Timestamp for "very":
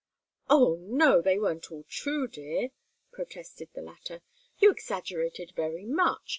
5.55-5.85